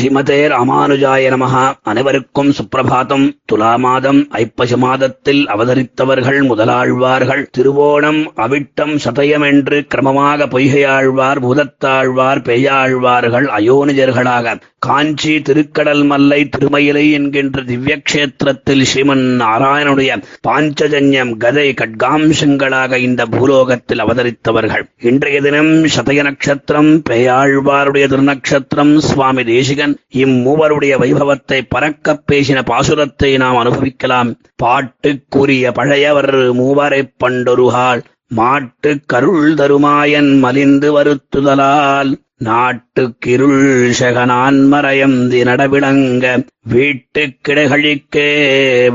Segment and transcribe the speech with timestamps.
[0.00, 1.72] ஸ்ரீமதே ராமானுஜாய நமஹ.
[1.82, 3.36] அனைவருக்கும் சுப்பிரபாதம்.
[3.52, 7.42] துலா மாதம் ஐப்பசி மாதத்தில் அவதரித்தவர்கள் முதலாழ்வார்கள்.
[7.58, 18.84] திருவோணம் அவிட்டம் சதயம் என்று கிரமமாக பொய்கையாழ்வார் பூதத்தாழ்வார் பெய்யாழ்வார்கள் அயோனிஜர்களாக காஞ்சி திருக்கடல் மல்லை திருமயிலை என்கின்ற திவ்யக்ஷேத்திரத்தில்
[18.94, 24.82] ஸ்ரீமன் நாராயணனுடைய பாஞ்சஜன்யம் கதை கட்காம்சங்களாக இந்த பூலோகத்தில் அவதரித்தவர்கள்.
[25.00, 34.34] இன்றைய தினம் சதய நட்சத்திரம் பெயாழ்வாருடைய திருநக்ஷத்திரம் சுவாமி தேசிகன் இம்மூவருடைய வைபவத்தை பறக்கப் பேசின பாசுரத்தை நாம் அனுபவிக்கலாம்.
[34.62, 42.14] பாட்டுக்குரிய பழையவர் மூவரைப் பண்டொருகால் மாட்டு கருள் தருமாயன் மலிந்து வருத்துதலால்.
[42.40, 46.26] நாட்டுக்கிருள் செகனான் மறையந்தி நடவிளங்க
[46.64, 48.26] வீட்டுக் கிடைகளிக்கே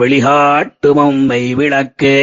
[0.01, 2.17] வெளிகாட்டுமம்மை விளக்கே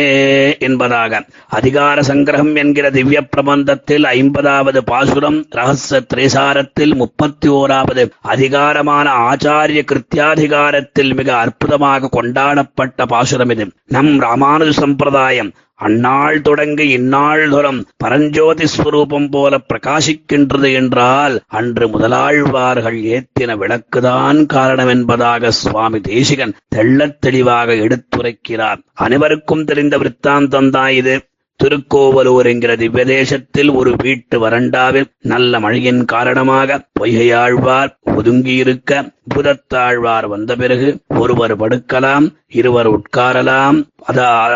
[0.59, 1.23] என்பதாக.
[1.49, 11.37] அதிகார சங்கிரகம் என்கிற திவ்ய பிரபந்தத்தில் ஐம்பதாவது பாசுரம் ரகசிய திரைசாரத்தில் முப்பத்தி ஓராவது அதிகாரமான ஆச்சாரிய கிருத்தியாதிகாரத்தில் மிக
[11.37, 13.67] அற்புதமாக கொண்டாடப்பட்ட பாசுரம் இது.
[13.87, 22.99] நம் ராமானுஜ சம்பிரதாயம் அந்நாள் தொடங்கி இந்நாள் தோறும் பரஞ்சோதி ஸ்வரூபம் போல பிரகாசிக்கின்றது என்றார் என்றால் அன்று முதலாழ்வார்கள்
[23.15, 28.81] ஏத்தின விளக்குதான் காரணம் என்பதாக சுவாமி தேசிகன் தெள்ளத் தெளிவாக எடுத்துரைக்கிறார்.
[28.95, 31.15] அனைவருக்கும் தெரிந்த விற்த்தாந்தம் தான் இது.
[31.61, 39.03] திருக்கோவலூர் என்கிற திவ்யதேசத்தில் ஒரு வீட்டு வறண்டாவில் நல்ல மழையின் காரணமாக பொய்கையாழ்வார் ஒதுங்கியிருக்க
[39.35, 40.89] புதத்தாழ்வார் வந்த பிறகு
[41.19, 43.79] ஒருவர் படுக்கலாம் இருவர் உட்காரலாம்.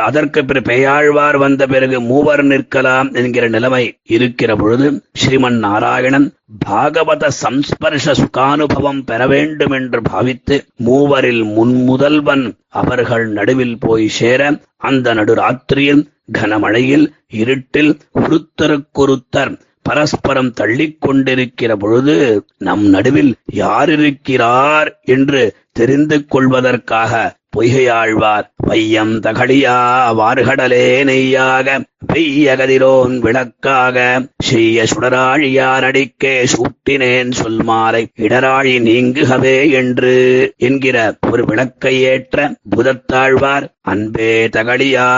[0.05, 4.89] அதற்கு பிறகு பெயாழ்வார் வந்த பிறகு மூவர் நிற்கலாம் என்கிற நிலைமை இருக்கிற பொழுது
[5.21, 6.27] ஸ்ரீமன் நாராயணன்
[6.67, 14.41] பாகவத சம்ஸ்பர்ஷ சுகானுபவம் பெற வேண்டும் என்று பாவித்து மூவரில் முன்முதல்வன் அவர்கள் நடுவில் போய் சேர
[14.77, 19.53] அந்த நடுராத்திரியில் கனமழையில் இருட்டில் ஒருத்தருக்கொருத்தர்
[19.83, 22.15] பரஸ்பரம் தள்ளிக்கொண்டிருக்கிற பொழுது
[22.59, 25.43] நம் நடுவில் யார் இருக்கிறார் என்று
[25.73, 27.13] தெரிந்து கொள்வதற்காக
[27.57, 28.47] பொய்கையாழ்வார்.
[28.57, 29.77] வையம் தகடியா
[30.19, 31.79] வார்கடலே நெய்யாக
[32.13, 40.15] வெய்யகதிரோன் விளக்காக செய்ய சுடராழியார் அடிக்கே சூட்டினேன் சொல் மாலை இடராழி நீங்குகவே என்று
[40.57, 43.76] என்கிற ஒரு விளக்கை ஏற்ற புதத்தாழ்வார்.
[43.87, 45.09] அன்பே தகழியா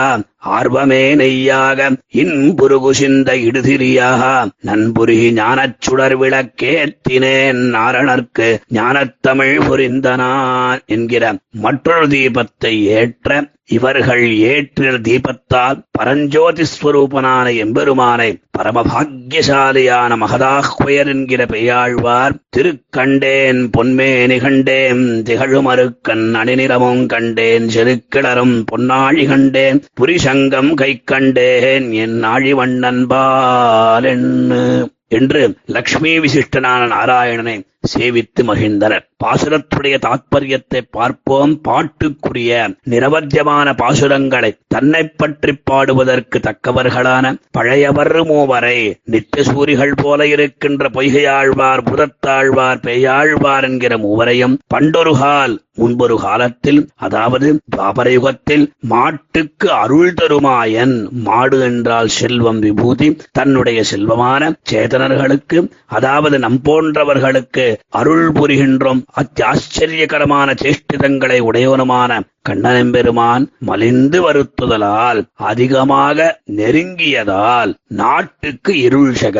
[0.51, 4.21] ஆர்வமே நெய்யாக இன்புருகு சிந்த இடுதிரியாக
[4.67, 11.23] நண்புருகி ஞானச் சுடர் விளக்கேத்தினேன் நாரணர்க்கு ஞானத்தமிழ் புரிந்தனான் என்கிற
[11.59, 13.31] மற்றொரு தீபத்தை ஏற்ற
[13.69, 27.05] இவர்கள் ஏற்றின தீபத்தால் பரஞ்சோதி ஸ்வரூபனான எம்பெருமானை பரமபாகியசாலியான மகதாஹ்வயர் என்கிற பெயாழ்வார் திருக்கண்டேன் பொன்மேனி கண்டேன் திகழுமருக்கன் அணிநிறமும்
[27.05, 34.63] கண்டேன் செருக்கிளரும் பொன்னாழி கண்டேன் புரிசங்கம் கை கண்டேன் என் ஆழிவண்ணன் பாலென்னு.
[35.11, 39.05] என்று லக்ஷ்மி விசிஷ்டனான நாராயணனை சேவித்து மகிழ்ந்தனர்.
[39.23, 41.53] பாசுரத்துடைய தாற்பயத்தை பார்ப்போம்.
[41.67, 42.51] பாட்டுக்குரிய
[42.91, 47.25] நிரவத்தியமான பாசுரங்களை தன்னை பற்றி பாடுவதற்கு தக்கவர்களான
[47.57, 57.59] பழையவர் மூவரை நித்திய சூரிகள் போல இருக்கின்ற பொய்கையாழ்வார் புதத்தாழ்வார் பெய்யாழ்வார் என்கிற மூவரையும் பண்டொருகால் முன்பொரு காலத்தில் அதாவது
[57.75, 68.31] துவாபரயுகத்தில் மாட்டுக்கு அருள் தருமாயன் மாடு என்றால் செல்வம் விபூதி தன்னுடைய செல்வமான சேதனர்களுக்கு அதாவது நம் போன்றவர்களுக்கு அருள்
[68.31, 72.11] புரிகின்றோம் அத்தியாச்சரியகரமான சேஷ்டிதங்களை உடையவனுமான
[72.45, 76.17] கண்ணனம்பெருமான் மலிந்து வருத்துதலால் அதிகமாக
[76.55, 79.37] நெருங்கியதால் நாட்டுக்கு இருள்சக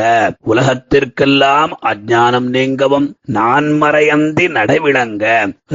[0.47, 5.25] உலகத்திற்கெல்லாம் அஜானம் நீங்கவும் நான்மறையந்தி நடைவிளங்க.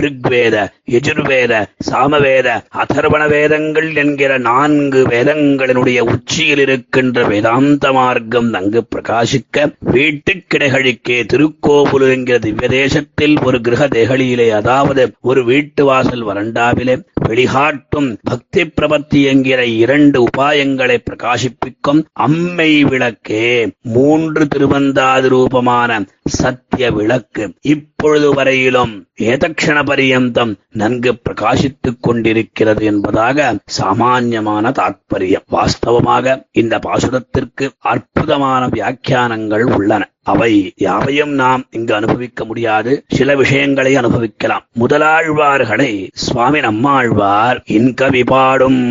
[0.00, 0.56] ரிக்வேத
[0.90, 1.52] எஜுர்வேத
[1.90, 9.52] சாமவேத அதர்வண வேதங்கள் என்கிற நான்கு வேதங்களினுடைய உச்சியில் இருக்கின்ற வேதாந்த மார்க்கம் அங்கு பிரகாசிக்க
[9.92, 16.97] வீட்டுக் கிடைகளிக்கே திருக்கோபுலு என்கிற திவ்ய தேசத்தில் ஒரு கிரக தேகலியிலே அதாவது ஒரு வீட்டு வாசல் வரண்டாவிலே
[17.28, 27.54] வெளிகாட்டும் பக்தி பிரபத்தி என்கிற இரண்டு உபாயங்களை பிரகாசிப்பிக்கும் அம்மை விளக்கே மூன்று திருவந்தாது ரூபமான சத்திய விளக்கு.
[27.60, 35.47] இப்பொழுது வரையிலும் ஏதக்ஷண பரியந்தம் நன்கு பிரகாசித்துக் கொண்டிருக்கிறது என்பதாக சாமான்யமான தாத்பரியம்.
[35.53, 40.09] வாஸ்தவமாக இந்த பாசுரத்திற்கு அற்புதமான வியாக்கியானங்கள் உள்ளன.
[40.24, 43.04] அவை யாவையும் நாம் இங்கு அனுபவிக்க முடியாது.
[43.09, 44.66] சில விஷயங்களை அனுபவிக்கலாம்.
[44.80, 48.82] முதலாழ்வார்களை சுவாமி நம்மாழ்வார் இன்கவி பாடும்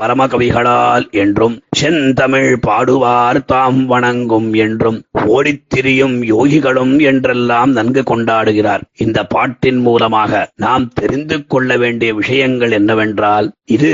[0.00, 5.02] பரமகவிகளால் என்றும் செந்தமிழ் பாடுவார் தாம் வணங்கும் என்றும்.
[5.28, 8.82] ஓடித்திரியும் யோகிகளும் என்றெல்லாம் நன்கு கொண்டாடுகிறார்.
[8.96, 13.92] இந்த பாட்டின் மூலமாக நாம் தெரிந்து கொள்ள வேண்டிய விஷயங்கள் என்னவென்றால் இது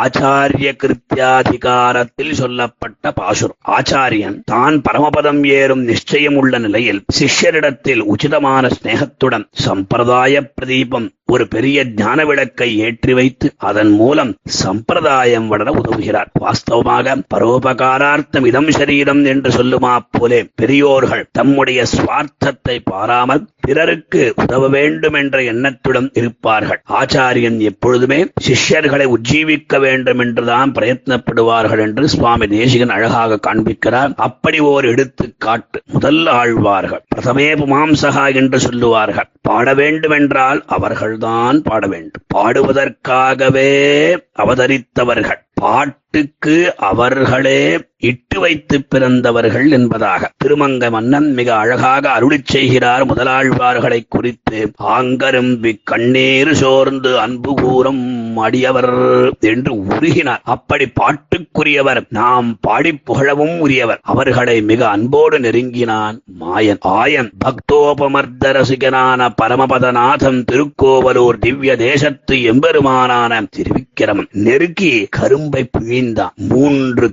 [0.00, 3.58] ஆச்சாரிய கிருத்தியாதிகாரத்தில் சொல்லப்பட்ட பாசுரம்.
[3.68, 12.24] ஆச்சாரியன் தான் பரமபதம் ஏறும் நிச்சயம் உள்ள நிலையில் சிஷ்யரிடத்தில் உச்சிதமான சிநேகத்துடன் சம்பிரதாய பிரதீபம் ஒரு பெரிய ஞான
[12.24, 16.30] விளக்கை ஏற்றி வைத்து அதன் மூலம் சம்பிரதாயம் வளர உதவுகிறார்.
[16.40, 25.42] வாஸ்தவமாக பரோபகாரார்த்தம் இதம் சரீரம் என்று சொல்லுமா போலே பெரியோர்கள் தம்முடைய சுவார்த்தத்தை பாராமல் பிறருக்கு உதவ வேண்டும் என்ற
[25.42, 26.82] எண்ணத்துடன் இருப்பார்கள்.
[26.88, 28.18] ஆச்சாரியன் எப்பொழுதுமே
[28.48, 34.14] சிஷ்யர்களை உஜ்ஜீவிக்க வேண்டும் என்றுதான் பிரயத்னப்படுவார்கள் என்று சுவாமி தேசிகன் அழகாக காண்பிக்கிறார்.
[34.16, 35.80] அப்படி ஓர் எடுத்துக்காட்டு.
[35.86, 39.28] முதல் ஆழ்வார்கள் பிரதமே புமாம்சகா என்று சொல்லுவார்கள்.
[39.42, 42.26] பாட வேண்டுமென்றால் அவர்கள்தான் பாட வேண்டும்.
[42.34, 43.70] பாடுவதற்காகவே
[44.38, 45.40] அவதரித்தவர்கள்.
[45.54, 47.62] பாட்டுக்கு அவர்களே
[48.00, 50.30] இட்டு வைத்து பிறந்தவர்கள் என்பதாக.
[50.44, 54.72] திருமங்க மன்னன் மிக அழகாக அருளி செய்கிறார் முதலாழ்வார்களை குறித்து.
[54.82, 60.38] ஆங்கரும்பி கண்ணீர் சோர்ந்து அன்பு கூறும் அடியவர் என்று உருகினார்.
[60.42, 63.98] அப்படி பாட்டுக்குரியவர் நாம் பாடி புகழவும் உரியவர்.
[64.02, 66.78] அவர்களை மிக அன்போடு நெருங்கினான் மாயன்.
[66.88, 74.28] ஆயன் பக்தோபமர்த்த ரசிகனான பரமபதநாதன் திருக்கோவலூர் திவ்ய தேசத்து எம்பெருமானான திருவிக்கிரமன்.
[74.32, 76.34] நெருக்கி கரும்பை பிழிந்தான்.
[76.34, 77.10] மூன்று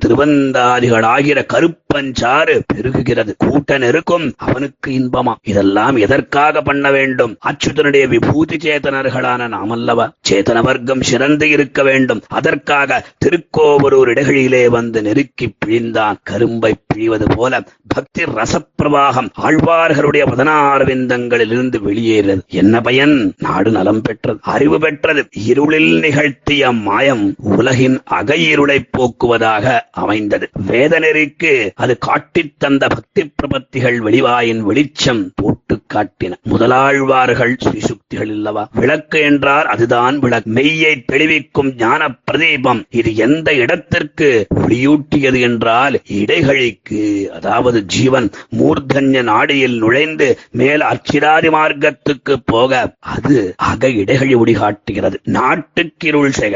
[0.78, 3.34] திருவந்தாதிகளாகிற கருப்பஞ்சாறு பெருகுகிறது.
[3.38, 5.34] கூட்ட நெருக்கும் அவனுக்கு இன்பமா?
[5.42, 7.38] இதெல்லாம் எதற்காக பண்ண வேண்டும்?
[7.46, 12.22] அச்சுதனுடைய விபூதி சேதனர்களான நாமல்லவா சேதன வர்க்கம் சிறந்து இருக்க வேண்டும்.
[12.28, 16.16] அதற்காக திருக்கோவரூர் இடைகளிலே வந்து நெருக்கி பிழிந்தான்.
[16.24, 23.34] கரும்பை பிழிவது போல பக்தி ரசப்பிரவாகம் ஆழ்வார்களுடைய பதினாறு இருந்து வெளியேறது என்ன பயன்?
[23.38, 25.28] நாடு நலம் பெற்றது அறிவு பெற்றது.
[25.46, 30.50] இருளில் நிகழ்த்திய மாயம் உலகின் அகையிருளை போக்குவதாக அமைந்தது.
[30.68, 36.34] வேதனருக்கு அது காட்டித் தந்த பக்தி பிரபத்திகள் வெளிவாயின் வெளிச்சம் போட்டு காட்டின.
[36.50, 38.68] முதலாழ்வார்கள் ஸ்ரீசுக்திகள் இல்லவா?
[38.74, 40.52] விளக்கு என்றார் அதுதான் விளக்கு.
[40.52, 47.26] மெய்யை தெளிவிக்கும் ஞான பிரதீபம் இது எந்த இடத்திற்கு ஒளியூட்டியது என்றால் இடைகழிக்கு.
[47.28, 56.32] அதாவது ஜீவன் மூர்தன்ய நாடியில் நுழைந்து மேல் அச்சிராதி மார்க்கத்துக்கு போக அது அக இடைகழி ஒளி காட்டுகிறது நாட்டுக்கிருள்
[56.40, 56.56] செக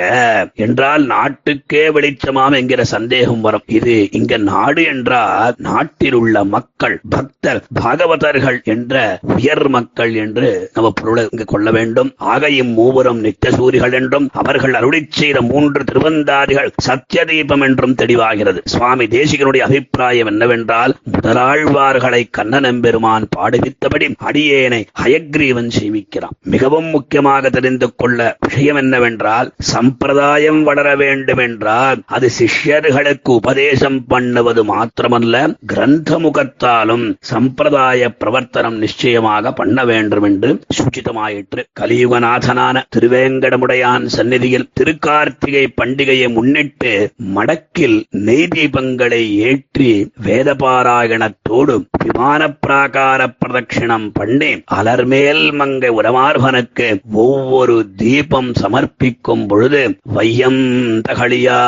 [0.56, 3.62] என்றால் நாட்டுக்கே வெளிச்சமாம் என்கிற சந்தேகம் வரும்.
[3.66, 8.96] இது இங்க நாடு என்றால் நாட்டில் உள்ள மக்கள் பக்தர் பாகவதர்கள் என்ற
[9.36, 12.10] உயர் மக்கள் என்று நம்ம பொருளை இங்கு கொள்ள வேண்டும்.
[12.34, 18.60] ஆக இம்மூவரும் நித்தியசூரிகள் என்றும் அவர்கள் அருளி செய்த மூன்று திருவந்தாதிகள் சத்திய தீபம் என்றும் தெளிவாகிறது.
[18.66, 28.20] சுவாமி தேசிகனுடைய அபிப்பிராயம் என்னவென்றால் முதலாழ்வார்களை கண்ணன் எம்பெருமான் பாடுவித்தபடி அடியேனை ஹயக்ரீவன் சேமிக்கிறான் மிகவும் முக்கியமாக தெரிந்து கொள்ள
[28.40, 35.36] விஷயம் என்னவென்றால் சம்பிரதாயம் வளர வேண்டும் என்றால் அது சிஷ்யர்களுக்கு உபதேசம் பண்ணுவது மாத்திரமல்ல
[35.66, 41.62] கிரந்த முகத்தாலும் சம்பிரதாய பிரவர்த்தனம் நிச்சயமாக பண்ண வேண்டும் என்று சூச்சிதமாயிற்று.
[41.80, 46.94] கலியுகநாதனான திருவேங்கடமுடையான் சந்நிதியில் திருக்கார்த்திகை பண்டிகையை முன்னிட்டு
[47.36, 49.92] மடக்கில் நெய் தீபங்களை ஏற்றி
[50.24, 59.82] வேதபாராயணத்தோடு விமான பிராகார பிரதட்சிணம் பண்ணி அலர்மேல் மங்கை உரமார்பனுக்கு ஒவ்வொரு தீபம் சமர்ப்பிக்கும் பொழுது
[60.14, 60.62] வையம்
[61.10, 61.60] தகழியா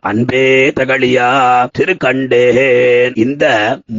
[0.00, 0.46] அன்பே
[0.80, 1.28] தகழியா
[1.77, 3.45] திருக்கண்டேன் இந்த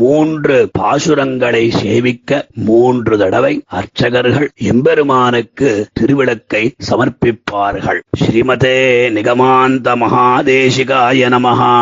[0.01, 2.31] மூன்று பாசுரங்களை சேவிக்க
[2.67, 5.71] மூன்று தடவை அர்ச்சகர்கள் எம்பெருமானுக்கு
[6.01, 8.77] திருவிளக்கை சமர்ப்பிப்பார்கள் ஸ்ரீமதே
[9.19, 11.73] நிகமாந்த மகாதேசிகாய நமஹா